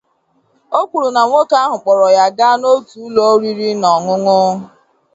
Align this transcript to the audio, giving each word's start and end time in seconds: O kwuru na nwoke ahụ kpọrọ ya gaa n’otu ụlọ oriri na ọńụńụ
O 0.77 0.81
kwuru 0.89 1.09
na 1.13 1.21
nwoke 1.27 1.55
ahụ 1.63 1.75
kpọrọ 1.83 2.07
ya 2.17 2.25
gaa 2.37 2.55
n’otu 2.61 2.93
ụlọ 3.05 3.21
oriri 3.33 3.69
na 3.81 3.87
ọńụńụ 3.97 4.37